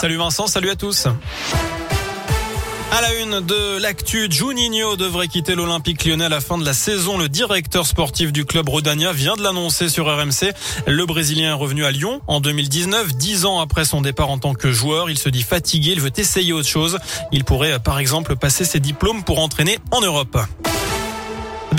[0.00, 1.08] Salut Vincent, salut à tous.
[2.90, 6.72] À la une de l'actu, Juninho devrait quitter l'Olympique lyonnais à la fin de la
[6.72, 7.18] saison.
[7.18, 10.54] Le directeur sportif du club Rodania vient de l'annoncer sur RMC.
[10.86, 14.54] Le Brésilien est revenu à Lyon en 2019, dix ans après son départ en tant
[14.54, 15.10] que joueur.
[15.10, 16.98] Il se dit fatigué, il veut essayer autre chose.
[17.30, 20.38] Il pourrait par exemple passer ses diplômes pour entraîner en Europe.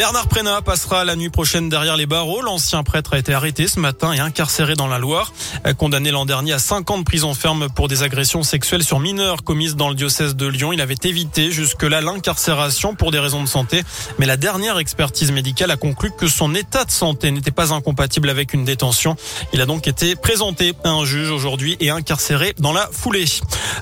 [0.02, 2.42] Bernard Prénat passera la nuit prochaine derrière les barreaux.
[2.42, 5.32] L'ancien prêtre a été arrêté ce matin et incarcéré dans la Loire.
[5.78, 9.44] Condamné l'an dernier à 5 ans de prison ferme pour des agressions sexuelles sur mineurs
[9.44, 10.74] commises dans le diocèse de Lyon.
[10.74, 13.84] Il avait évité jusque-là l'incarcération pour des raisons de santé.
[14.18, 18.32] Mais la dernière expertise médicale a conclu que son état de santé n'était pas incompatible
[18.32, 19.16] avec une détention.
[19.54, 23.26] Il a donc été présenté à un juge aujourd'hui et incarcéré dans la foulée.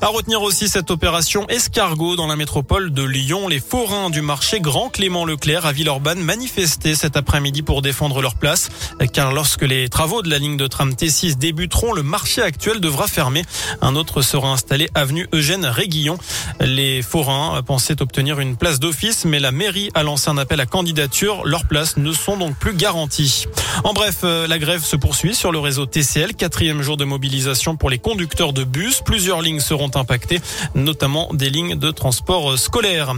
[0.02, 3.48] À retenir aussi cette opération escargot dans la métropole de Lyon.
[3.48, 8.36] Les forains du marché Grand Clément Leclerc à Villeurbanne manifester cet après-midi pour défendre leur
[8.36, 8.70] place.
[9.14, 13.08] Car lorsque les travaux de la ligne de tram T6 débuteront, le marché actuel devra
[13.08, 13.44] fermer.
[13.82, 16.18] Un autre sera installé avenue Eugène Réguillon.
[16.60, 20.66] Les forains pensaient obtenir une place d'office, mais la mairie a lancé un appel à
[20.66, 21.46] candidature.
[21.46, 23.46] Leurs places ne sont donc plus garanties.
[23.84, 26.34] En bref, euh, la grève se poursuit sur le réseau TCL.
[26.34, 29.02] Quatrième jour de mobilisation pour les conducteurs de bus.
[29.06, 30.42] Plusieurs lignes seront impactées,
[30.76, 33.14] notamment des lignes de transport scolaire.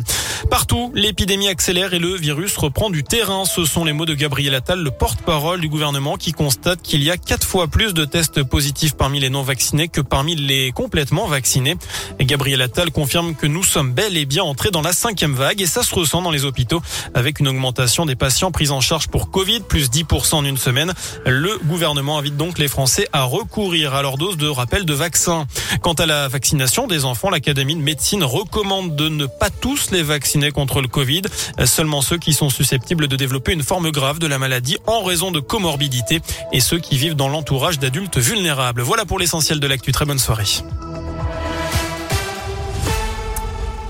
[0.49, 3.43] Partout, l'épidémie accélère et le virus reprend du terrain.
[3.43, 7.11] Ce sont les mots de Gabriel Attal, le porte-parole du gouvernement, qui constate qu'il y
[7.11, 11.27] a quatre fois plus de tests positifs parmi les non vaccinés que parmi les complètement
[11.27, 11.75] vaccinés.
[12.19, 15.61] Et Gabriel Attal confirme que nous sommes bel et bien entrés dans la cinquième vague
[15.61, 16.81] et ça se ressent dans les hôpitaux
[17.13, 20.93] avec une augmentation des patients pris en charge pour Covid, plus 10% en une semaine.
[21.25, 25.45] Le gouvernement invite donc les Français à recourir à leur dose de rappel de vaccin.
[25.81, 30.03] Quant à la vaccination des enfants, l'Académie de médecine recommande de ne pas tous les
[30.03, 31.23] vacciner contre le Covid,
[31.65, 35.31] seulement ceux qui sont susceptibles de développer une forme grave de la maladie en raison
[35.31, 38.83] de comorbidité et ceux qui vivent dans l'entourage d'adultes vulnérables.
[38.83, 39.91] Voilà pour l'essentiel de l'actu.
[39.91, 40.45] Très bonne soirée.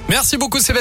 [0.08, 0.80] Merci beaucoup Sébastien.